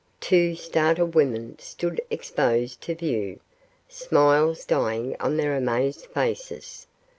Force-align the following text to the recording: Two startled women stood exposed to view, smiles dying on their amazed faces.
Two 0.19 0.55
startled 0.55 1.13
women 1.13 1.59
stood 1.59 2.01
exposed 2.09 2.81
to 2.81 2.95
view, 2.95 3.39
smiles 3.87 4.65
dying 4.65 5.15
on 5.19 5.37
their 5.37 5.55
amazed 5.55 6.07
faces. 6.07 6.87